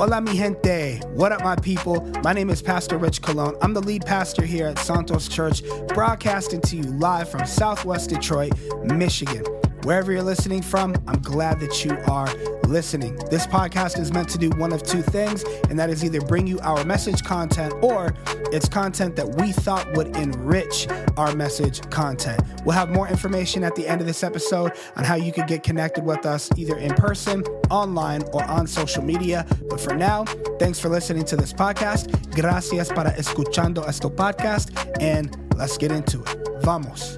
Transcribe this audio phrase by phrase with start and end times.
[0.00, 0.98] Hola, mi gente.
[1.08, 2.00] What up, my people?
[2.24, 3.54] My name is Pastor Rich Colon.
[3.60, 8.54] I'm the lead pastor here at Santos Church, broadcasting to you live from Southwest Detroit,
[8.82, 9.44] Michigan.
[9.82, 12.34] Wherever you're listening from, I'm glad that you are
[12.66, 13.14] listening.
[13.30, 16.46] This podcast is meant to do one of two things, and that is either bring
[16.46, 18.14] you our message content or
[18.52, 22.42] it's content that we thought would enrich our message content.
[22.64, 25.62] We'll have more information at the end of this episode on how you can get
[25.62, 29.46] connected with us either in person, online, or on social media.
[29.68, 30.24] But for now,
[30.58, 32.30] thanks for listening to this podcast.
[32.34, 34.70] Gracias para escuchando esto podcast,
[35.00, 36.48] and let's get into it.
[36.62, 37.16] Vamos.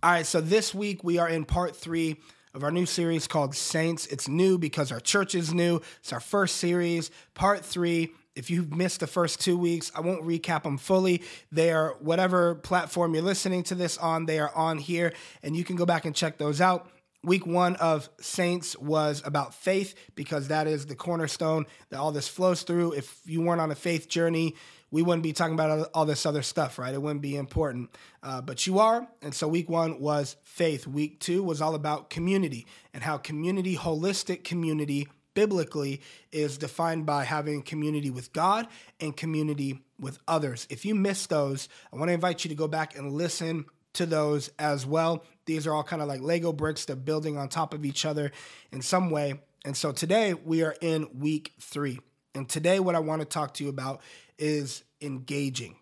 [0.00, 2.18] All right, so this week we are in part three
[2.54, 4.06] of our new series called Saints.
[4.06, 5.80] It's new because our church is new.
[5.98, 8.12] It's our first series, part three.
[8.38, 11.22] If you've missed the first two weeks, I won't recap them fully.
[11.50, 15.64] They are whatever platform you're listening to this on, they are on here, and you
[15.64, 16.88] can go back and check those out.
[17.24, 22.28] Week one of Saints was about faith because that is the cornerstone that all this
[22.28, 22.92] flows through.
[22.92, 24.54] If you weren't on a faith journey,
[24.92, 26.94] we wouldn't be talking about all this other stuff, right?
[26.94, 27.90] It wouldn't be important.
[28.22, 29.08] Uh, but you are.
[29.20, 30.86] And so week one was faith.
[30.86, 36.00] Week two was all about community and how community, holistic community, biblically
[36.32, 38.66] is defined by having community with God
[38.98, 40.66] and community with others.
[40.68, 44.04] If you miss those, I want to invite you to go back and listen to
[44.04, 45.24] those as well.
[45.46, 48.32] These are all kind of like Lego bricks, they're building on top of each other
[48.72, 49.34] in some way.
[49.64, 52.00] And so today we are in week three.
[52.34, 54.00] And today, what I want to talk to you about
[54.40, 55.76] is engaging.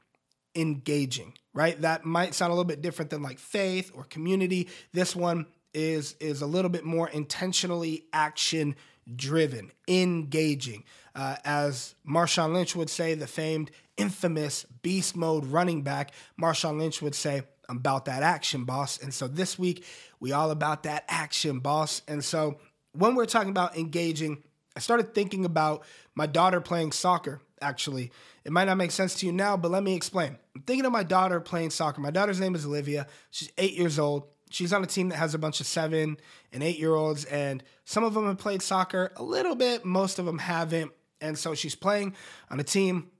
[0.54, 1.80] Engaging, right?
[1.80, 4.68] That might sound a little bit different than like faith or community.
[4.92, 5.46] This one
[5.76, 8.74] is is a little bit more intentionally action
[9.14, 10.84] driven, engaging.
[11.14, 17.00] Uh, as Marshawn Lynch would say, the famed, infamous beast mode running back, Marshawn Lynch
[17.00, 18.98] would say, I'm about that action, boss.
[19.02, 19.84] And so this week,
[20.20, 22.02] we all about that action, boss.
[22.06, 22.58] And so
[22.92, 24.42] when we're talking about engaging,
[24.76, 25.84] I started thinking about
[26.14, 28.12] my daughter playing soccer, actually.
[28.44, 30.36] It might not make sense to you now, but let me explain.
[30.54, 32.00] I'm thinking of my daughter playing soccer.
[32.00, 33.06] My daughter's name is Olivia.
[33.30, 34.28] She's eight years old.
[34.50, 36.18] She's on a team that has a bunch of seven
[36.52, 40.18] and eight year olds, and some of them have played soccer a little bit, most
[40.18, 40.92] of them haven't.
[41.20, 42.14] And so she's playing
[42.50, 43.10] on a team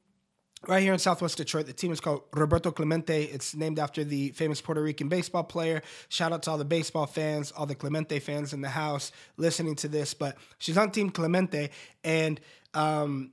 [0.66, 1.66] right here in Southwest Detroit.
[1.66, 3.25] The team is called Roberto Clemente.
[3.25, 5.82] It's named after the famous Puerto Rican baseball player.
[6.09, 9.76] Shout out to all the baseball fans, all the Clemente fans in the house listening
[9.76, 10.15] to this.
[10.15, 11.70] But she's on Team Clemente,
[12.04, 12.41] and
[12.75, 13.32] um,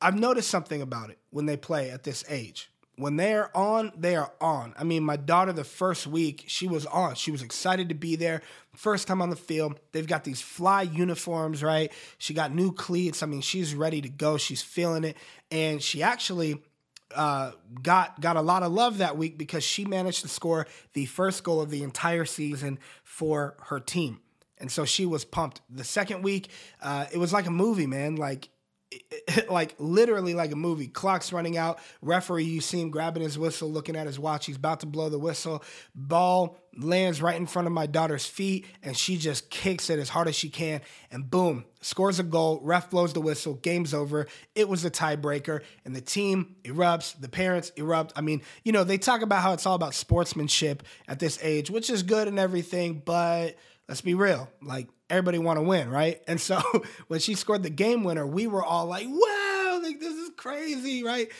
[0.00, 2.70] I've noticed something about it when they play at this age.
[2.96, 4.72] When they're on, they are on.
[4.78, 7.16] I mean, my daughter, the first week, she was on.
[7.16, 8.40] She was excited to be there.
[8.76, 9.80] First time on the field.
[9.92, 11.92] They've got these fly uniforms, right?
[12.18, 13.22] She got new cleats.
[13.22, 14.36] I mean, she's ready to go.
[14.36, 15.16] She's feeling it.
[15.50, 16.62] And she actually
[17.14, 21.06] uh, got got a lot of love that week because she managed to score the
[21.06, 24.20] first goal of the entire season for her team.
[24.58, 25.60] And so she was pumped.
[25.68, 26.48] The second week,
[26.80, 28.16] uh, it was like a movie, man.
[28.16, 28.48] Like
[29.48, 30.86] like literally like a movie.
[30.86, 31.78] Clock's running out.
[32.02, 34.46] Referee, you see him grabbing his whistle, looking at his watch.
[34.46, 35.62] He's about to blow the whistle.
[35.94, 40.08] Ball lands right in front of my daughter's feet, and she just kicks it as
[40.08, 40.80] hard as she can.
[41.10, 42.60] And boom, scores a goal.
[42.62, 43.54] Ref blows the whistle.
[43.54, 44.26] Game's over.
[44.54, 47.18] It was a tiebreaker, and the team erupts.
[47.20, 48.12] The parents erupt.
[48.16, 51.70] I mean, you know, they talk about how it's all about sportsmanship at this age,
[51.70, 53.56] which is good and everything, but
[53.88, 54.48] let's be real.
[54.62, 56.20] Like everybody want to win, right?
[56.26, 56.60] And so
[57.08, 61.04] when she scored the game winner, we were all like, wow, like this is crazy,
[61.04, 61.30] right?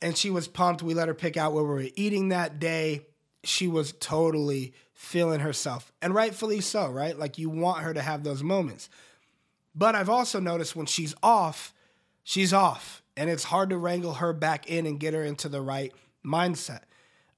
[0.00, 0.82] And she was pumped.
[0.82, 3.06] We let her pick out where we were eating that day.
[3.42, 7.18] She was totally feeling herself, and rightfully so, right?
[7.18, 8.88] Like you want her to have those moments.
[9.74, 11.74] But I've also noticed when she's off,
[12.22, 15.60] she's off, and it's hard to wrangle her back in and get her into the
[15.60, 15.92] right
[16.24, 16.82] mindset.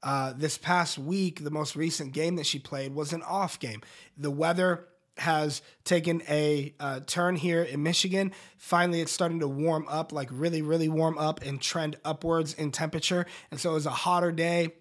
[0.02, 3.82] Uh, this past week, the most recent game that she played was an off game.
[4.16, 4.86] The weather
[5.18, 8.32] has taken a uh, turn here in Michigan.
[8.58, 12.70] Finally, it's starting to warm up, like really, really warm up and trend upwards in
[12.70, 13.26] temperature.
[13.50, 14.74] And so it was a hotter day.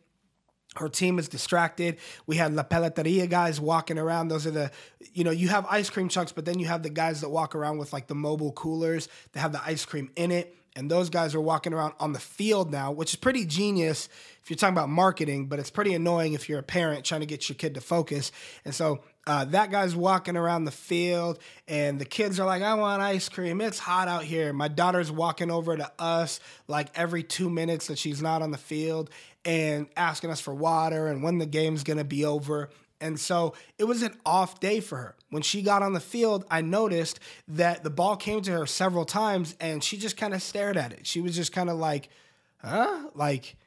[0.76, 1.98] Her team is distracted.
[2.28, 4.28] We had La Paleteria guys walking around.
[4.28, 4.72] Those are the,
[5.14, 7.56] you know, you have ice cream trucks, but then you have the guys that walk
[7.56, 10.58] around with like the mobile coolers that have the ice cream in it.
[10.76, 14.10] And those guys are walking around on the field now, which is pretty genius
[14.44, 17.26] if you're talking about marketing, but it's pretty annoying if you're a parent trying to
[17.26, 18.32] get your kid to focus.
[18.64, 22.76] And so uh, that guy's walking around the field, and the kids are like, I
[22.76, 23.60] want ice cream.
[23.60, 24.54] It's hot out here.
[24.54, 28.58] My daughter's walking over to us like every two minutes that she's not on the
[28.58, 29.10] field
[29.44, 32.70] and asking us for water and when the game's gonna be over.
[33.02, 35.16] And so it was an off day for her.
[35.30, 39.06] When she got on the field, I noticed that the ball came to her several
[39.06, 41.06] times and she just kind of stared at it.
[41.06, 42.10] She was just kind of like,
[42.58, 43.10] huh?
[43.14, 43.58] Like,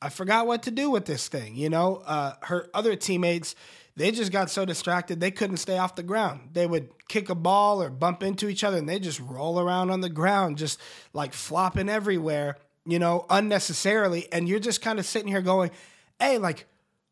[0.00, 1.54] I forgot what to do with this thing.
[1.54, 3.54] You know, uh, her other teammates,
[3.94, 6.50] they just got so distracted they couldn't stay off the ground.
[6.52, 9.90] They would kick a ball or bump into each other and they just roll around
[9.90, 10.80] on the ground, just
[11.12, 14.32] like flopping everywhere, you know, unnecessarily.
[14.32, 15.70] And you're just kind of sitting here going,
[16.18, 16.66] hey, like,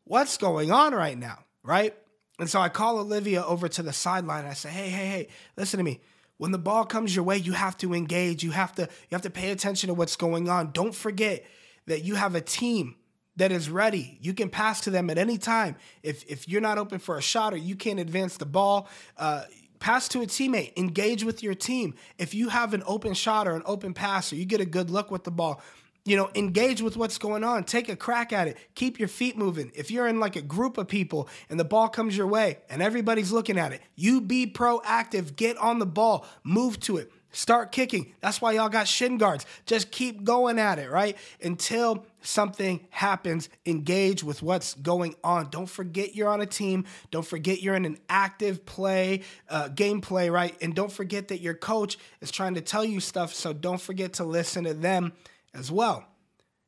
[0.05, 1.39] what's going on right now?
[1.63, 1.95] Right.
[2.39, 4.45] And so I call Olivia over to the sideline.
[4.45, 5.27] I say, hey, hey, hey,
[5.57, 6.01] listen to me.
[6.37, 8.43] When the ball comes your way, you have to engage.
[8.43, 10.71] You have to you have to pay attention to what's going on.
[10.71, 11.45] Don't forget
[11.85, 12.95] that you have a team
[13.35, 14.17] that is ready.
[14.21, 15.75] You can pass to them at any time.
[16.01, 19.43] If if you're not open for a shot or you can't advance the ball, uh,
[19.79, 20.75] pass to a teammate.
[20.77, 21.93] Engage with your team.
[22.17, 24.89] If you have an open shot or an open pass or you get a good
[24.89, 25.61] look with the ball,
[26.03, 27.63] you know, engage with what's going on.
[27.63, 28.57] Take a crack at it.
[28.75, 29.71] Keep your feet moving.
[29.75, 32.81] If you're in like a group of people and the ball comes your way and
[32.81, 35.35] everybody's looking at it, you be proactive.
[35.35, 36.25] Get on the ball.
[36.43, 37.11] Move to it.
[37.33, 38.13] Start kicking.
[38.19, 39.45] That's why y'all got shin guards.
[39.65, 41.17] Just keep going at it, right?
[41.41, 43.47] Until something happens.
[43.65, 45.49] Engage with what's going on.
[45.49, 46.83] Don't forget you're on a team.
[47.09, 50.57] Don't forget you're in an active play, uh, gameplay, right?
[50.61, 53.33] And don't forget that your coach is trying to tell you stuff.
[53.33, 55.13] So don't forget to listen to them
[55.53, 56.05] as well.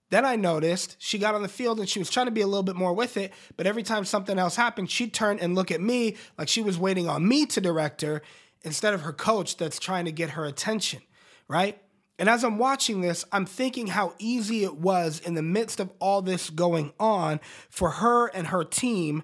[0.10, 2.48] Then I noticed she got on the field and she was trying to be a
[2.48, 5.72] little bit more with it, but every time something else happened, she'd turn and look
[5.72, 8.22] at me like she was waiting on me to direct her
[8.62, 11.02] instead of her coach that's trying to get her attention,
[11.48, 11.82] right?
[12.20, 15.92] And as I'm watching this, I'm thinking how easy it was in the midst of
[16.00, 17.40] all this going on
[17.70, 19.24] for her and her team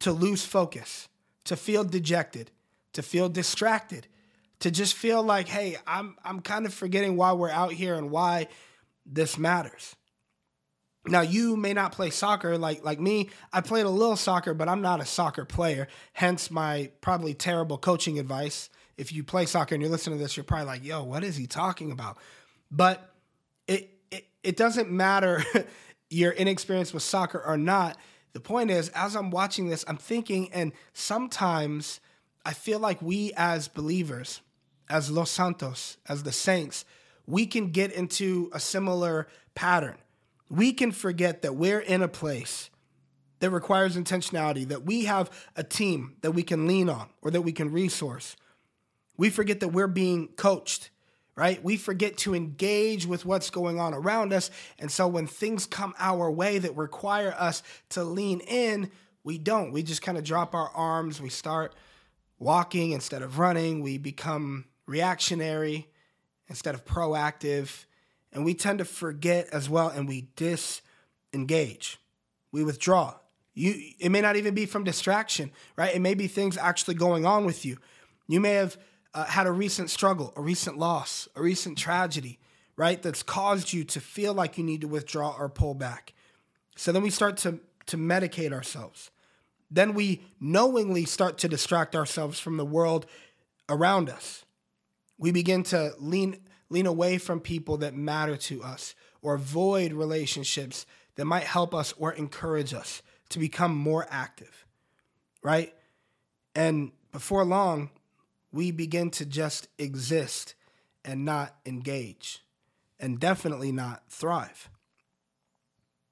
[0.00, 1.08] to lose focus,
[1.44, 2.50] to feel dejected,
[2.94, 4.08] to feel distracted,
[4.58, 8.10] to just feel like, hey, I'm I'm kind of forgetting why we're out here and
[8.10, 8.48] why
[9.06, 9.96] this matters.
[11.06, 13.30] Now you may not play soccer like like me.
[13.52, 15.88] I played a little soccer, but I'm not a soccer player.
[16.12, 18.70] Hence my probably terrible coaching advice.
[18.96, 21.36] If you play soccer and you're listening to this, you're probably like, "Yo, what is
[21.36, 22.18] he talking about?"
[22.70, 23.12] But
[23.68, 25.44] it it, it doesn't matter
[26.10, 27.96] your inexperience with soccer or not.
[28.32, 32.00] The point is, as I'm watching this, I'm thinking, and sometimes
[32.44, 34.40] I feel like we as believers,
[34.90, 36.84] as Los Santos, as the saints,
[37.26, 39.96] we can get into a similar pattern.
[40.48, 42.70] We can forget that we're in a place
[43.40, 47.42] that requires intentionality, that we have a team that we can lean on or that
[47.42, 48.36] we can resource.
[49.16, 50.90] We forget that we're being coached,
[51.34, 51.62] right?
[51.62, 54.50] We forget to engage with what's going on around us.
[54.78, 58.90] And so when things come our way that require us to lean in,
[59.24, 59.72] we don't.
[59.72, 61.20] We just kind of drop our arms.
[61.20, 61.74] We start
[62.38, 63.82] walking instead of running.
[63.82, 65.88] We become reactionary
[66.48, 67.84] instead of proactive.
[68.32, 71.98] And we tend to forget as well and we disengage.
[72.52, 73.14] We withdraw.
[73.54, 75.94] You it may not even be from distraction, right?
[75.94, 77.78] It may be things actually going on with you.
[78.28, 78.76] You may have
[79.14, 82.38] uh, had a recent struggle, a recent loss, a recent tragedy,
[82.76, 83.02] right?
[83.02, 86.12] That's caused you to feel like you need to withdraw or pull back.
[86.76, 89.10] So then we start to to medicate ourselves.
[89.70, 93.06] Then we knowingly start to distract ourselves from the world
[93.68, 94.44] around us
[95.18, 100.84] we begin to lean lean away from people that matter to us or avoid relationships
[101.14, 104.66] that might help us or encourage us to become more active
[105.46, 105.72] right?
[106.56, 107.90] And before long
[108.50, 110.56] we begin to just exist
[111.04, 112.42] and not engage
[112.98, 114.68] and definitely not thrive.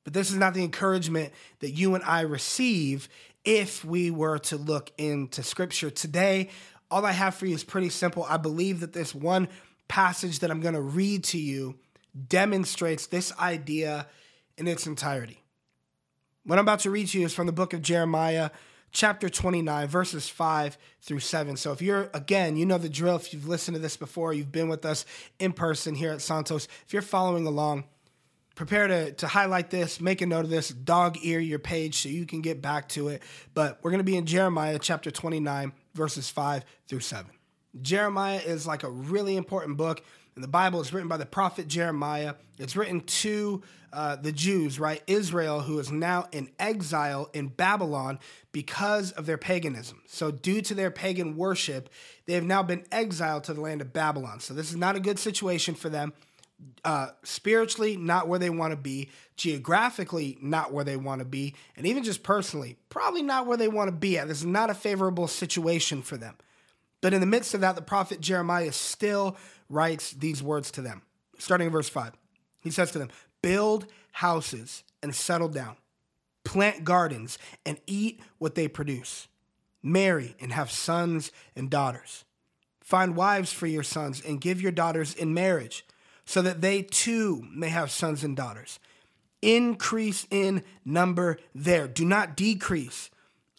[0.04, 3.08] But this is not the encouragement that you and I receive
[3.44, 6.50] if we were to look into scripture today
[6.94, 8.24] all I have for you is pretty simple.
[8.28, 9.48] I believe that this one
[9.88, 11.74] passage that I'm going to read to you
[12.28, 14.06] demonstrates this idea
[14.56, 15.42] in its entirety.
[16.44, 18.50] What I'm about to read to you is from the book of Jeremiah,
[18.92, 21.56] chapter 29, verses 5 through 7.
[21.56, 23.16] So if you're, again, you know the drill.
[23.16, 25.04] If you've listened to this before, you've been with us
[25.40, 27.86] in person here at Santos, if you're following along,
[28.54, 32.08] prepare to, to highlight this, make a note of this, dog ear your page so
[32.08, 33.20] you can get back to it.
[33.52, 37.30] But we're going to be in Jeremiah chapter 29, verses 5 through 7.
[37.82, 40.02] Jeremiah is like a really important book
[40.36, 40.80] in the Bible.
[40.80, 42.34] It's written by the prophet Jeremiah.
[42.58, 45.02] It's written to uh, the Jews, right?
[45.06, 48.18] Israel, who is now in exile in Babylon
[48.52, 50.02] because of their paganism.
[50.06, 51.88] So, due to their pagan worship,
[52.26, 54.40] they have now been exiled to the land of Babylon.
[54.40, 56.12] So, this is not a good situation for them.
[56.84, 59.10] Uh, spiritually, not where they want to be.
[59.36, 61.54] Geographically, not where they want to be.
[61.76, 64.28] And even just personally, probably not where they want to be at.
[64.28, 66.36] This is not a favorable situation for them.
[67.00, 69.36] But in the midst of that, the prophet Jeremiah still
[69.68, 71.02] writes these words to them.
[71.38, 72.12] Starting in verse 5,
[72.60, 73.10] he says to them,
[73.42, 75.76] Build houses and settle down,
[76.44, 79.28] plant gardens and eat what they produce,
[79.82, 82.24] marry and have sons and daughters.
[82.80, 85.84] Find wives for your sons and give your daughters in marriage,
[86.24, 88.78] so that they too may have sons and daughters.
[89.42, 91.86] Increase in number there.
[91.86, 93.10] Do not decrease.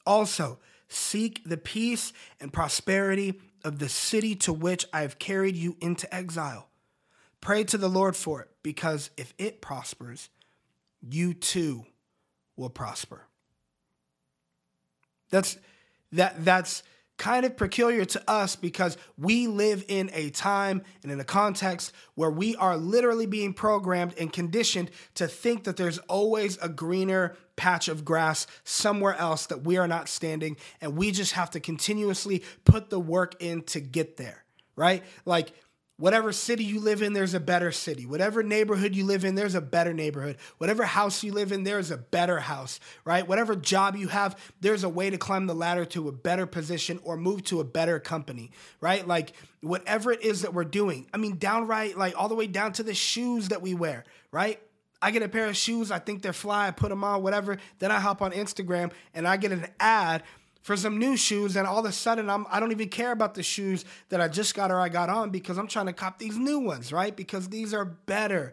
[0.06, 5.76] Also, seek the peace and prosperity of the city to which I have carried you
[5.82, 6.70] into exile.
[7.42, 10.30] Pray to the Lord for it, because if it prospers,
[11.02, 11.86] you too
[12.56, 13.28] will prosper.
[15.30, 15.58] That's
[16.12, 16.82] that that's
[17.18, 21.94] kind of peculiar to us because we live in a time and in a context
[22.16, 27.36] where we are literally being programmed and conditioned to think that there's always a greener
[27.56, 31.60] patch of grass somewhere else that we are not standing and we just have to
[31.60, 34.46] continuously put the work in to get there
[34.76, 35.04] right?
[35.26, 35.54] Like
[35.98, 38.06] Whatever city you live in, there's a better city.
[38.06, 40.36] Whatever neighborhood you live in, there's a better neighborhood.
[40.58, 43.26] Whatever house you live in, there's a better house, right?
[43.26, 47.00] Whatever job you have, there's a way to climb the ladder to a better position
[47.04, 49.08] or move to a better company, right?
[49.08, 51.08] Like whatever it is that we're doing.
[51.14, 54.60] I mean, downright, like all the way down to the shoes that we wear, right?
[55.02, 57.58] I get a pair of shoes, I think they're fly, I put them on, whatever.
[57.80, 60.24] Then I hop on Instagram and I get an ad
[60.66, 63.36] for some new shoes, and all of a sudden I'm I don't even care about
[63.36, 66.18] the shoes that I just got or I got on because I'm trying to cop
[66.18, 67.16] these new ones, right?
[67.16, 68.52] Because these are better.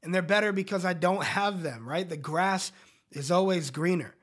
[0.00, 2.08] And they're better because I don't have them, right?
[2.08, 2.70] The grass
[3.10, 4.14] is always greener.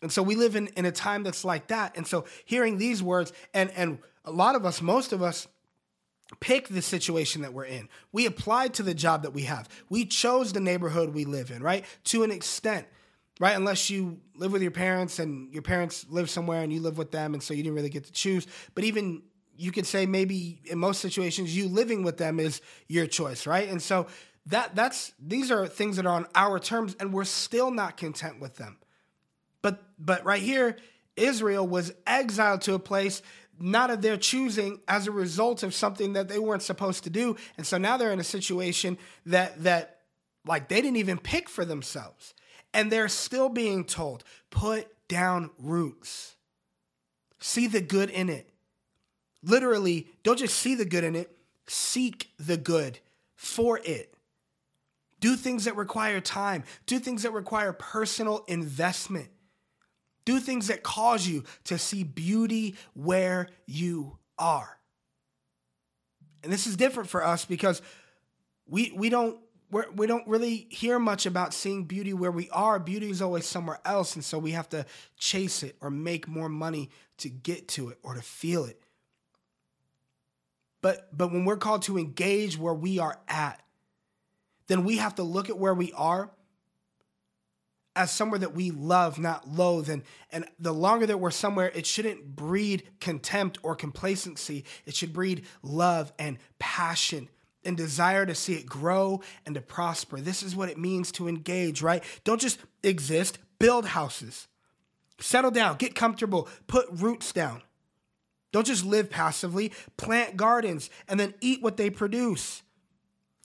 [0.00, 1.96] And so we live in, in a time that's like that.
[1.96, 5.48] And so hearing these words, and and a lot of us, most of us,
[6.38, 7.88] pick the situation that we're in.
[8.12, 9.68] We applied to the job that we have.
[9.88, 11.84] We chose the neighborhood we live in, right?
[12.04, 12.86] To an extent
[13.40, 13.56] right?
[13.56, 17.10] Unless you live with your parents and your parents live somewhere and you live with
[17.10, 18.46] them, and so you didn't really get to choose.
[18.74, 19.22] But even
[19.56, 23.68] you could say maybe in most situations you living with them is your choice, right?
[23.68, 24.06] And so
[24.46, 28.40] that that's these are things that are on our terms, and we're still not content
[28.40, 28.78] with them.
[29.62, 30.76] But but right here,
[31.16, 33.22] Israel was exiled to a place
[33.60, 37.36] not of their choosing as a result of something that they weren't supposed to do.
[37.56, 40.00] And so now they're in a situation that that
[40.44, 42.34] like they didn't even pick for themselves.
[42.74, 46.36] And they're still being told put down roots.
[47.38, 48.50] See the good in it.
[49.42, 51.34] Literally, don't just see the good in it,
[51.66, 52.98] seek the good
[53.36, 54.14] for it.
[55.20, 59.28] Do things that require time, do things that require personal investment.
[60.24, 64.78] Do things that cause you to see beauty where you are.
[66.42, 67.82] And this is different for us because
[68.66, 69.38] we, we don't
[69.74, 72.78] we're, we don't really hear much about seeing beauty where we are.
[72.78, 74.14] Beauty is always somewhere else.
[74.14, 74.86] And so we have to
[75.18, 78.80] chase it or make more money to get to it or to feel it.
[80.80, 83.60] But, but when we're called to engage where we are at,
[84.68, 86.30] then we have to look at where we are
[87.96, 89.88] as somewhere that we love, not loathe.
[89.88, 94.66] And, and the longer that we're somewhere, it shouldn't breed contempt or complacency.
[94.86, 97.28] It should breed love and passion
[97.64, 100.20] and desire to see it grow and to prosper.
[100.20, 102.02] This is what it means to engage, right?
[102.24, 104.48] Don't just exist, build houses.
[105.20, 107.62] Settle down, get comfortable, put roots down.
[108.52, 112.62] Don't just live passively, plant gardens and then eat what they produce.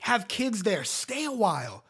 [0.02, 1.84] Have kids there, stay a while.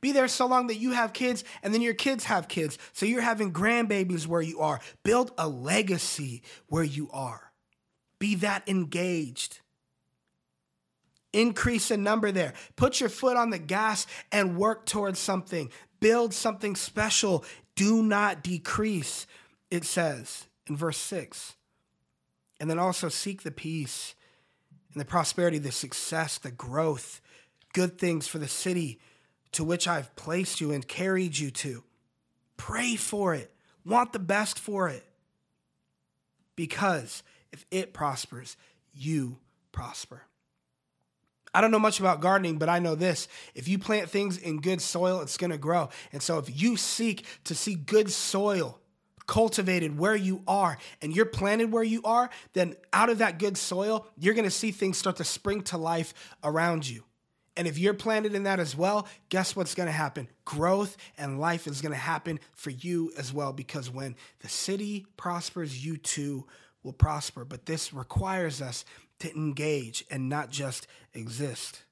[0.00, 2.78] Be there so long that you have kids and then your kids have kids.
[2.92, 4.80] So you're having grandbabies where you are.
[5.02, 7.52] Build a legacy where you are.
[8.18, 9.60] Be that engaged.
[11.32, 12.54] Increase in number there.
[12.76, 15.70] Put your foot on the gas and work towards something.
[16.00, 17.44] Build something special.
[17.76, 19.26] Do not decrease,
[19.70, 21.54] it says in verse 6.
[22.60, 24.14] And then also seek the peace
[24.92, 27.20] and the prosperity, the success, the growth,
[27.72, 28.98] good things for the city
[29.52, 31.84] to which I've placed you and carried you to.
[32.56, 33.52] Pray for it.
[33.84, 35.04] Want the best for it.
[36.56, 38.56] Because if it prospers,
[38.92, 39.38] you
[39.72, 40.22] prosper.
[41.54, 43.28] I don't know much about gardening, but I know this.
[43.54, 45.88] If you plant things in good soil, it's going to grow.
[46.12, 48.78] And so if you seek to see good soil
[49.26, 53.56] cultivated where you are and you're planted where you are, then out of that good
[53.56, 57.04] soil, you're going to see things start to spring to life around you.
[57.56, 60.28] And if you're planted in that as well, guess what's going to happen?
[60.44, 65.06] Growth and life is going to happen for you as well because when the city
[65.16, 66.46] prospers, you too
[66.88, 67.44] will prosper.
[67.44, 68.86] But this requires us
[69.18, 71.84] to engage and not just exist.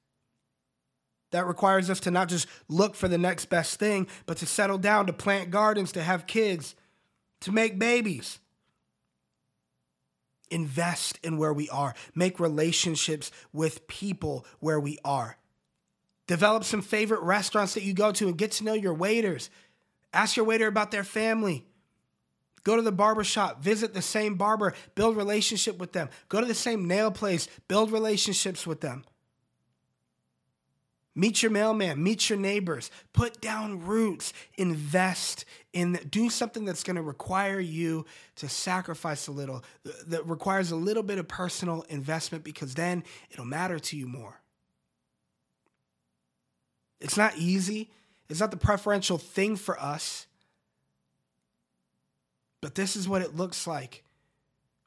[1.29, 4.79] That requires us to not just look for the next best thing, but to settle
[4.79, 6.73] down, to plant gardens, to have kids,
[7.41, 8.39] to make babies.
[10.49, 15.37] Invest in where we are, make relationships with people where we are.
[16.25, 19.51] Develop some favorite restaurants that you go to and get to know your waiters.
[20.11, 21.67] Ask your waiter about their family.
[22.67, 26.09] Go to the barber shop, visit the same barber, build relationship with them.
[26.27, 29.05] Go to the same nail place, build relationships with them.
[31.15, 36.97] Meet your mailman, meet your neighbors, put down roots, invest in, do something that's going
[36.97, 38.05] to require you
[38.35, 39.63] to sacrifice a little,
[40.07, 44.41] that requires a little bit of personal investment because then it'll matter to you more.
[46.99, 47.91] It's not easy,
[48.27, 50.26] it's not the preferential thing for us.
[52.67, 54.03] But this is what it looks like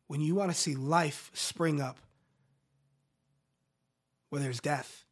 [0.06, 1.96] when you want to see life spring up
[4.28, 5.06] where there's death.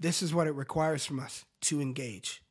[0.00, 2.42] This is what it requires from us to engage.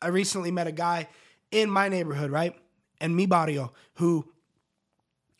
[0.00, 1.06] I recently met a guy
[1.50, 2.56] in my neighborhood, right?
[2.98, 4.32] And mi barrio, who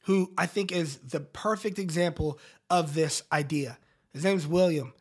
[0.02, 3.78] who I think is the perfect example of this idea.
[4.12, 4.92] His name's William.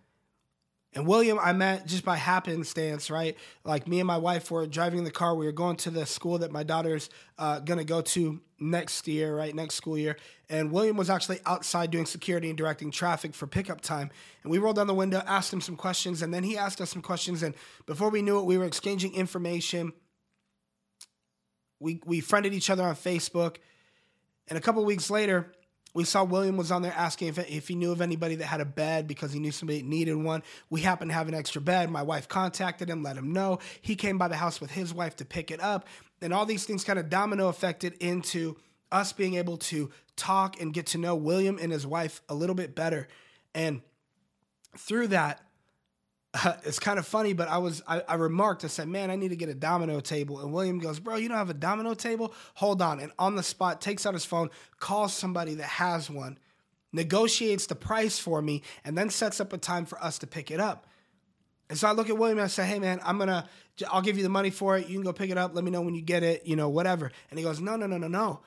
[0.94, 3.38] And William, I met just by happenstance, right?
[3.63, 5.36] Like me and my wife were driving the car.
[5.36, 9.36] We were going to the school that my daughter's uh, gonna go to next year,
[9.36, 9.53] right?
[9.53, 10.17] Next school year.
[10.50, 14.10] And William was actually outside doing security and directing traffic for pickup time.
[14.44, 16.89] And we rolled down the window, asked him some questions, and then he asked us
[16.89, 17.44] some questions.
[17.44, 17.53] And
[17.86, 19.91] before we knew it, we were exchanging information.
[21.79, 23.58] We we friended each other on Facebook.
[24.48, 25.51] And a couple weeks later,
[25.98, 28.62] we saw William was on there asking if, if he knew of anybody that had
[28.62, 30.44] a bed because he knew somebody needed one.
[30.70, 31.89] We happened to have an extra bed.
[31.89, 33.58] My wife contacted him, let him know.
[33.82, 35.88] He came by the house with his wife to pick it up.
[36.22, 38.58] And all these things kind of domino affected into
[38.92, 42.56] us being able to talk and get to know William and his wife a little
[42.56, 43.08] bit better.
[43.56, 43.82] And
[44.77, 45.42] through that,
[46.44, 49.15] uh, it's kind of funny, but I was I, I, remarked, I said, "Man, I
[49.15, 51.94] need to get a domino table." And William goes, "Bro, you don't have a domino
[51.94, 52.34] table?
[52.56, 56.38] Hold on!" And on the spot, takes out his phone, calls somebody that has one,
[56.94, 60.51] negotiates the price for me, and then sets up a time for us to pick
[60.51, 60.88] it up.
[61.70, 63.48] And so I look at William and I say, "Hey, man, I'm gonna,
[63.91, 64.88] I'll give you the money for it.
[64.88, 65.53] You can go pick it up.
[65.53, 66.46] Let me know when you get it.
[66.46, 68.41] You know, whatever." And he goes, "No, no, no, no, no.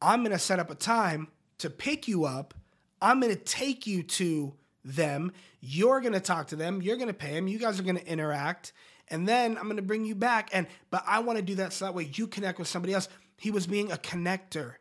[0.00, 2.54] I'm gonna set up a time to pick you up.
[3.00, 4.54] I'm gonna take you to."
[4.84, 5.32] Them.
[5.60, 6.82] You're going to talk to them.
[6.82, 7.48] You're going to pay them.
[7.48, 8.72] You guys are going to interact.
[9.08, 10.50] And then I'm going to bring you back.
[10.52, 13.08] And but I want to do that so that way you connect with somebody else.
[13.38, 14.74] He was being a connector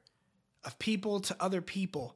[0.63, 2.15] of people to other people.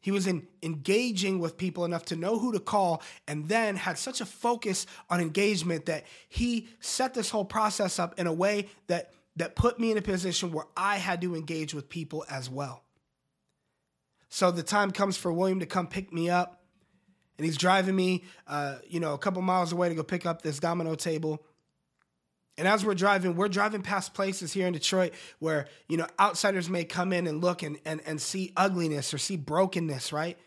[0.00, 3.98] He was in engaging with people enough to know who to call and then had
[3.98, 8.68] such a focus on engagement that he set this whole process up in a way
[8.88, 12.50] that that put me in a position where I had to engage with people as
[12.50, 12.82] well.
[14.28, 16.61] So the time comes for William to come pick me up
[17.42, 20.42] and he's driving me, uh, you know, a couple miles away to go pick up
[20.42, 21.42] this domino table.
[22.56, 26.70] And as we're driving, we're driving past places here in Detroit where, you know, outsiders
[26.70, 30.38] may come in and look and, and, and see ugliness or see brokenness, right?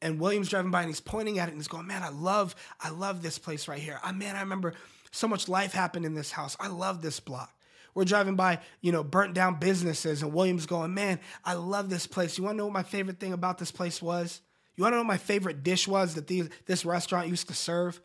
[0.00, 2.56] And William's driving by and he's pointing at it and he's going, man, I love,
[2.80, 4.00] I love this place right here.
[4.02, 4.72] I man, I remember
[5.10, 6.56] so much life happened in this house.
[6.58, 7.52] I love this block.
[7.94, 12.06] We're driving by, you know, burnt down businesses, and William's going, man, I love this
[12.06, 12.38] place.
[12.38, 14.40] You want to know what my favorite thing about this place was?
[14.76, 17.54] You want to know what my favorite dish was that these, this restaurant used to
[17.54, 18.00] serve?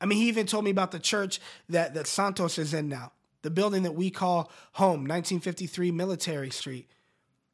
[0.00, 3.12] I mean, he even told me about the church that, that Santos is in now,
[3.42, 6.88] the building that we call home, 1953 Military Street.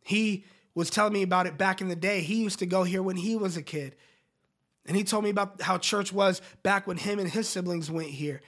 [0.03, 2.21] He was telling me about it back in the day.
[2.21, 3.97] He used to go here when he was a kid.
[4.87, 8.09] And he told me about how church was back when him and his siblings went
[8.09, 8.41] here.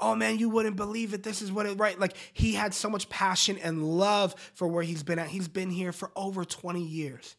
[0.00, 1.22] Oh man, you wouldn't believe it.
[1.22, 1.98] This is what it right.
[1.98, 5.28] Like he had so much passion and love for where he's been at.
[5.28, 7.36] He's been here for over 20 years.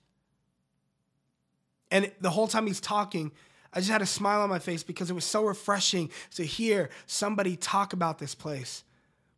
[1.93, 3.32] And the whole time he's talking,
[3.71, 6.89] I just had a smile on my face because it was so refreshing to hear
[7.06, 8.84] somebody talk about this place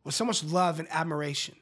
[0.04, 1.54] with so much love and admiration.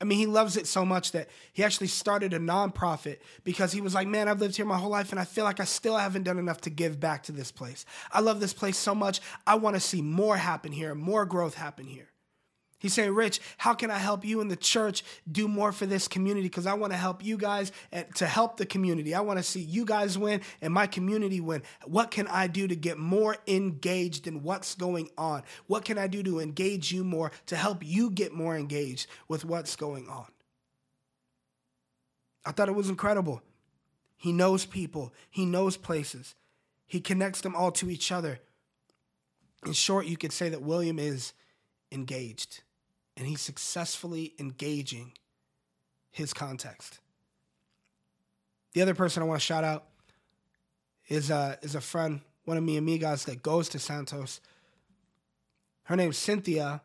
[0.00, 3.80] I mean, he loves it so much that he actually started a nonprofit because he
[3.80, 5.96] was like, Man, I've lived here my whole life and I feel like I still
[5.96, 7.86] haven't done enough to give back to this place.
[8.12, 9.20] I love this place so much.
[9.46, 12.08] I want to see more happen here, more growth happen here.
[12.78, 16.08] He's saying, Rich, how can I help you in the church do more for this
[16.08, 16.46] community?
[16.46, 17.72] Because I want to help you guys
[18.16, 19.14] to help the community.
[19.14, 21.62] I want to see you guys win and my community win.
[21.86, 25.42] What can I do to get more engaged in what's going on?
[25.66, 29.44] What can I do to engage you more to help you get more engaged with
[29.44, 30.26] what's going on?
[32.44, 33.42] I thought it was incredible.
[34.18, 36.34] He knows people, he knows places,
[36.86, 38.38] he connects them all to each other.
[39.64, 41.32] In short, you could say that William is
[41.90, 42.62] engaged
[43.16, 45.12] and he's successfully engaging
[46.10, 46.98] his context.
[48.74, 49.84] The other person I want to shout out
[51.08, 54.40] is a, is a friend, one of mi amigas that goes to Santos.
[55.84, 56.82] Her name's Cynthia.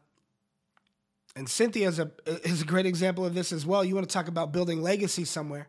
[1.35, 3.83] And Cynthia is a, is a great example of this as well.
[3.83, 5.67] You want to talk about building legacy somewhere.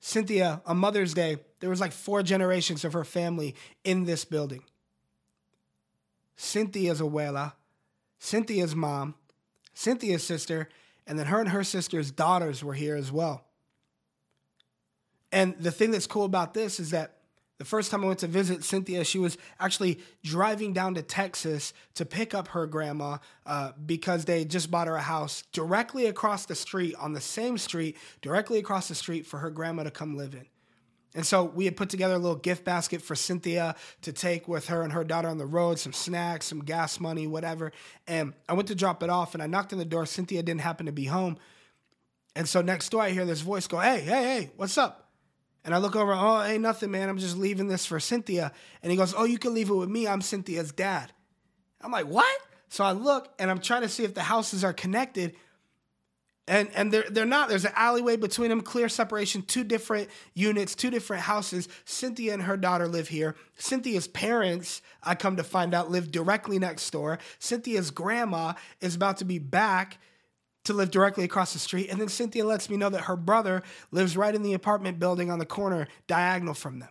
[0.00, 4.64] Cynthia, on Mother's Day, there was like four generations of her family in this building.
[6.36, 7.52] Cynthia's abuela
[8.24, 9.16] Cynthia's mom,
[9.74, 10.68] Cynthia's sister,
[11.08, 13.44] and then her and her sister's daughters were here as well.
[15.32, 17.16] And the thing that's cool about this is that
[17.62, 21.72] The first time I went to visit Cynthia, she was actually driving down to Texas
[21.94, 26.44] to pick up her grandma uh, because they just bought her a house directly across
[26.44, 30.16] the street, on the same street, directly across the street for her grandma to come
[30.16, 30.46] live in.
[31.14, 34.68] And so we had put together a little gift basket for Cynthia to take with
[34.68, 37.72] her and her daughter on the road, some snacks, some gas money, whatever.
[38.06, 40.06] And I went to drop it off and I knocked on the door.
[40.06, 41.36] Cynthia didn't happen to be home.
[42.34, 45.10] And so next door, I hear this voice go, Hey, hey, hey, what's up?
[45.64, 47.10] And I look over, Oh, ain't nothing, man.
[47.10, 48.52] I'm just leaving this for Cynthia.
[48.82, 50.08] And he goes, Oh, you can leave it with me.
[50.08, 51.12] I'm Cynthia's dad.
[51.82, 52.40] I'm like, What?
[52.70, 55.34] So I look and I'm trying to see if the houses are connected.
[56.52, 57.48] And and they're they're not.
[57.48, 61.66] There's an alleyway between them, clear separation, two different units, two different houses.
[61.86, 63.36] Cynthia and her daughter live here.
[63.56, 67.18] Cynthia's parents, I come to find out, live directly next door.
[67.38, 69.96] Cynthia's grandma is about to be back
[70.64, 71.88] to live directly across the street.
[71.88, 75.30] And then Cynthia lets me know that her brother lives right in the apartment building
[75.30, 76.90] on the corner, diagonal from them.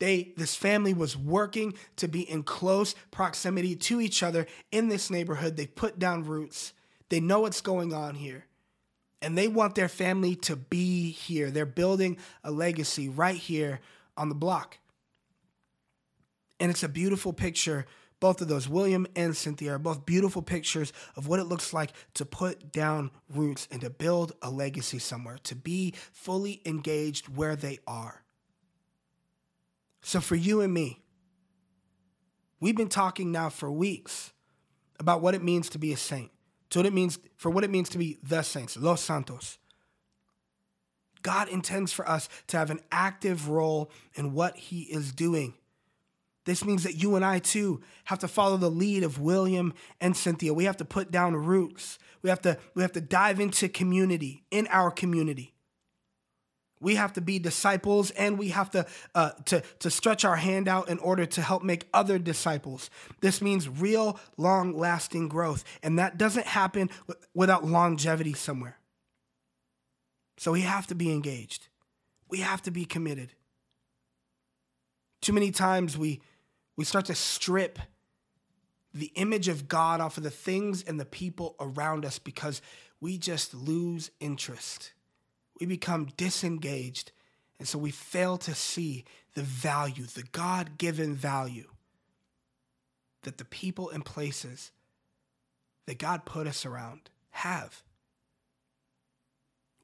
[0.00, 5.08] They, this family was working to be in close proximity to each other in this
[5.08, 5.56] neighborhood.
[5.56, 6.72] They put down roots.
[7.10, 8.46] They know what's going on here.
[9.22, 11.50] And they want their family to be here.
[11.50, 13.80] They're building a legacy right here
[14.16, 14.78] on the block.
[16.58, 17.86] And it's a beautiful picture
[18.20, 21.92] both of those, William and Cynthia, are both beautiful pictures of what it looks like
[22.14, 27.56] to put down roots and to build a legacy somewhere, to be fully engaged where
[27.56, 28.22] they are.
[30.02, 31.00] So, for you and me,
[32.60, 34.32] we've been talking now for weeks
[34.98, 36.30] about what it means to be a saint,
[36.70, 39.58] to what it means for what it means to be the saints, los santos.
[41.22, 45.54] God intends for us to have an active role in what he is doing.
[46.46, 50.16] This means that you and I too have to follow the lead of William and
[50.16, 50.54] Cynthia.
[50.54, 51.98] We have to put down roots.
[52.22, 55.54] We have to, we have to dive into community, in our community.
[56.80, 60.66] We have to be disciples and we have to, uh, to, to stretch our hand
[60.66, 62.88] out in order to help make other disciples.
[63.20, 65.62] This means real, long lasting growth.
[65.82, 66.88] And that doesn't happen
[67.34, 68.78] without longevity somewhere.
[70.38, 71.68] So we have to be engaged,
[72.30, 73.34] we have to be committed.
[75.20, 76.22] Too many times we
[76.76, 77.78] we start to strip
[78.94, 82.62] the image of God off of the things and the people around us because
[83.00, 84.92] we just lose interest.
[85.60, 87.12] We become disengaged.
[87.58, 91.68] And so we fail to see the value, the God given value
[93.22, 94.72] that the people and places
[95.86, 97.82] that God put us around have.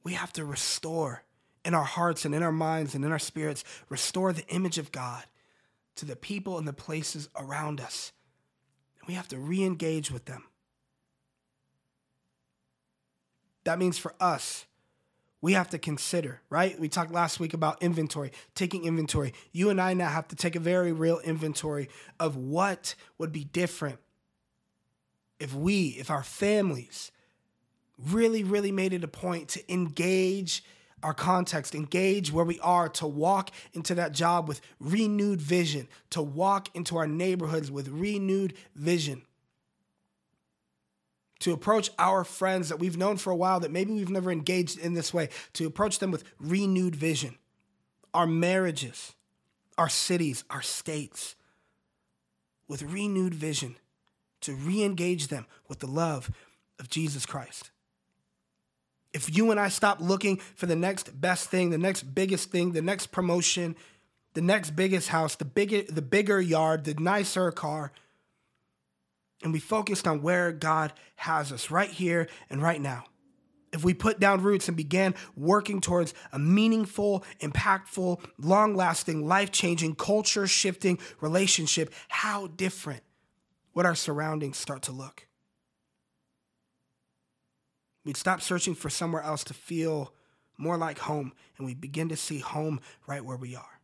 [0.03, 1.25] We have to restore
[1.67, 4.93] in our hearts and in our minds and in our spirits, restore the image of
[4.93, 5.25] God
[5.97, 8.13] to the people and the places around us.
[9.09, 10.45] We have to re engage with them.
[13.65, 14.66] That means for us,
[15.47, 16.77] we have to consider, right?
[16.77, 19.33] We talked last week about inventory, taking inventory.
[19.53, 23.45] You and I now have to take a very real inventory of what would be
[23.45, 24.01] different
[25.39, 27.13] if we, if our families
[28.11, 30.65] really, really made it a point to engage
[31.05, 36.23] our context, engage where we are, to walk into that job with renewed vision, to
[36.23, 39.23] walk into our neighborhoods with renewed vision,
[41.41, 44.79] to approach our friends that we've known for a while that maybe we've never engaged
[44.79, 47.37] in this way, to approach them with renewed vision,
[48.15, 49.15] our marriages,
[49.77, 51.35] our cities, our states,
[52.69, 53.77] with renewed vision,
[54.41, 56.31] to re engage them with the love
[56.79, 57.71] of Jesus Christ.
[59.13, 62.73] If you and I stop looking for the next best thing, the next biggest thing,
[62.73, 63.77] the next promotion,
[64.35, 67.93] the next biggest house, the bigger the bigger yard, the nicer car,
[69.43, 73.05] and we focused on where God has us right here and right now.
[73.73, 79.51] If we put down roots and began working towards a meaningful, impactful, long lasting, life
[79.53, 83.03] changing, culture shifting relationship, how different
[83.75, 85.27] would our surroundings start to look?
[88.05, 90.15] We'd stop searching for somewhere else to feel
[90.57, 93.76] more like home, and we begin to see home right where we are.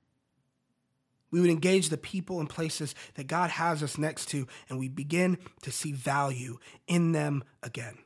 [1.32, 4.88] We would engage the people and places that God has us next to, and we
[4.88, 7.98] begin to see value in them again.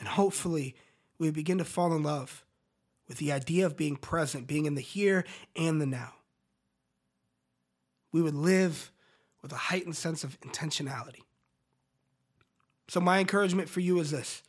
[0.00, 0.74] And hopefully,
[1.18, 2.44] we begin to fall in love
[3.06, 6.14] with the idea of being present, being in the here and the now.
[8.10, 8.90] We would live
[9.42, 11.20] with a heightened sense of intentionality.
[12.88, 14.42] So, my encouragement for you is this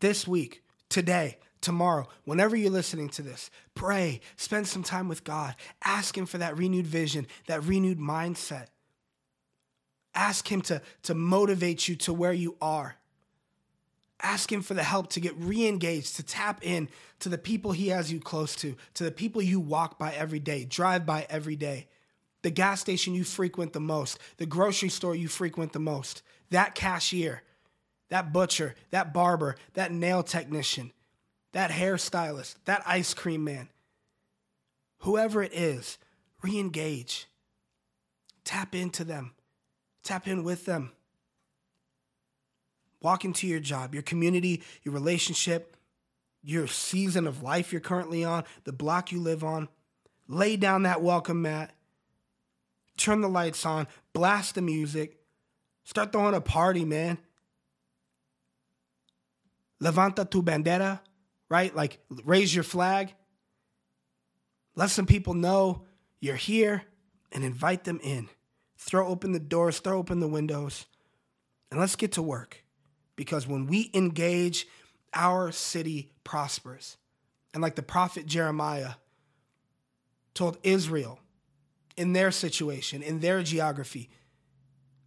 [0.00, 5.54] this week, today, tomorrow, whenever you're listening to this, pray, spend some time with God,
[5.84, 8.66] ask Him for that renewed vision, that renewed mindset.
[10.14, 12.96] Ask Him to, to motivate you to where you are.
[14.20, 16.88] Ask Him for the help to get re engaged, to tap in
[17.20, 20.40] to the people He has you close to, to the people you walk by every
[20.40, 21.88] day, drive by every day,
[22.42, 26.74] the gas station you frequent the most, the grocery store you frequent the most, that
[26.74, 27.42] cashier,
[28.08, 30.92] that butcher, that barber, that nail technician,
[31.52, 33.68] that hairstylist, that ice cream man.
[34.98, 35.98] Whoever it is,
[36.42, 37.26] re engage.
[38.44, 39.34] Tap into them,
[40.02, 40.92] tap in with them.
[43.00, 45.76] Walk into your job, your community, your relationship,
[46.42, 49.68] your season of life you're currently on, the block you live on.
[50.26, 51.72] Lay down that welcome mat,
[52.96, 55.18] turn the lights on, blast the music,
[55.84, 57.18] start throwing a party, man.
[59.82, 61.00] Levanta tu bandera,
[61.48, 61.74] right?
[61.74, 63.14] Like raise your flag.
[64.74, 65.84] Let some people know
[66.20, 66.84] you're here
[67.32, 68.28] and invite them in.
[68.76, 70.86] Throw open the doors, throw open the windows,
[71.70, 72.64] and let's get to work.
[73.16, 74.66] Because when we engage,
[75.12, 76.96] our city prospers.
[77.52, 78.92] And like the prophet Jeremiah
[80.34, 81.18] told Israel
[81.96, 84.10] in their situation, in their geography,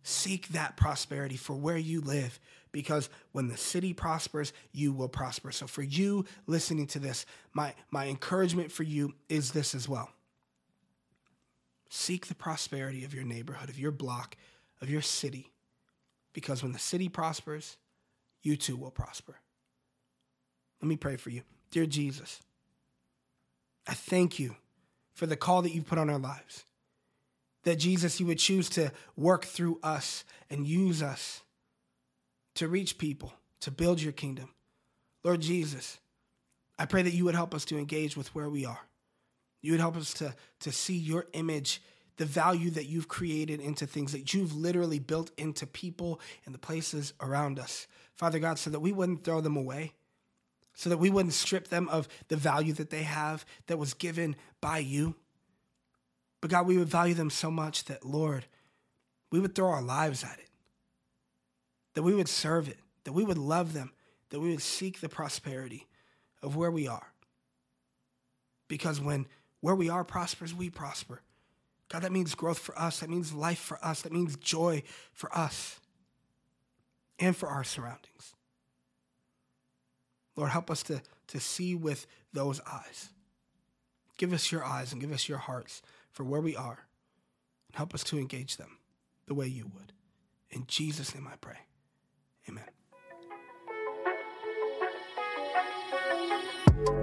[0.04, 2.39] seek that prosperity for where you live
[2.71, 5.51] because when the city prospers, you will prosper.
[5.51, 10.10] So for you listening to this, my, my encouragement for you is this as well.
[11.89, 14.38] Seek the prosperity of your neighborhood, of your block,
[14.81, 15.51] of your city,
[16.34, 17.77] because when the city prospers,
[18.41, 19.36] you too will prosper.
[20.81, 21.41] Let me pray for you.
[21.69, 22.39] Dear Jesus,
[23.88, 24.55] I thank you
[25.13, 26.63] for the call that you've put on our lives.
[27.63, 31.41] That Jesus, you would choose to work through us and use us
[32.55, 34.49] to reach people, to build your kingdom.
[35.23, 35.99] Lord Jesus,
[36.77, 38.81] I pray that you would help us to engage with where we are.
[39.61, 41.81] You would help us to, to see your image,
[42.17, 46.59] the value that you've created into things that you've literally built into people and the
[46.59, 47.87] places around us.
[48.15, 49.93] Father God, so that we wouldn't throw them away,
[50.73, 54.35] so that we wouldn't strip them of the value that they have that was given
[54.59, 55.15] by you.
[56.41, 58.45] But God, we would value them so much that, Lord,
[59.31, 60.50] we would throw our lives at it
[61.93, 63.91] that we would serve it, that we would love them,
[64.30, 65.88] that we would seek the prosperity
[66.41, 67.08] of where we are.
[68.67, 69.27] Because when
[69.60, 71.21] where we are prospers, we prosper.
[71.89, 72.99] God, that means growth for us.
[72.99, 74.01] That means life for us.
[74.01, 75.80] That means joy for us
[77.19, 78.34] and for our surroundings.
[80.36, 83.10] Lord, help us to, to see with those eyes.
[84.17, 86.86] Give us your eyes and give us your hearts for where we are
[87.67, 88.77] and help us to engage them
[89.27, 89.93] the way you would.
[90.49, 91.58] In Jesus' name I pray.
[92.49, 92.65] Amen.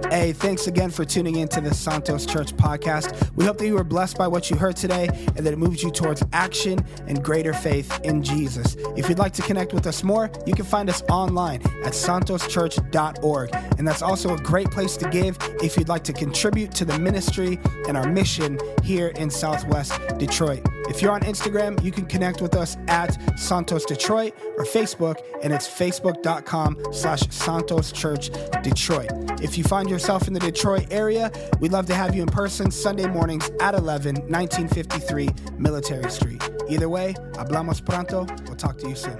[0.09, 3.31] Hey, thanks again for tuning in to the Santos Church podcast.
[3.35, 5.83] We hope that you were blessed by what you heard today and that it moves
[5.83, 8.75] you towards action and greater faith in Jesus.
[8.97, 13.55] If you'd like to connect with us more, you can find us online at santoschurch.org.
[13.77, 16.97] And that's also a great place to give if you'd like to contribute to the
[16.97, 20.67] ministry and our mission here in Southwest Detroit.
[20.89, 25.53] If you're on Instagram, you can connect with us at Santos Detroit or Facebook, and
[25.53, 28.31] it's facebook.com slash Santos Church
[28.63, 29.11] Detroit.
[29.41, 32.71] If you find yourself in the Detroit area, we'd love to have you in person
[32.71, 36.41] Sunday mornings at 11, 1953 Military Street.
[36.67, 38.25] Either way, hablamos pronto.
[38.45, 39.19] We'll talk to you soon.